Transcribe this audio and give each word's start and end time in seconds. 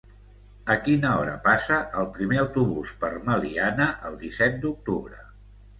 A 0.75 0.77
quina 0.87 1.11
hora 1.17 1.35
passa 1.47 1.77
el 2.03 2.09
primer 2.17 2.41
autobús 2.47 2.97
per 3.05 3.15
Meliana 3.29 3.91
el 4.11 4.21
disset 4.27 4.63
d'octubre? 4.67 5.25